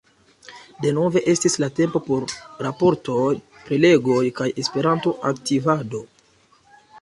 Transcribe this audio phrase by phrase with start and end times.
[0.85, 2.25] Denove estis la tempo por
[2.67, 3.27] raportoj,
[3.67, 6.03] prelegoj kaj Esperanto-aktivado.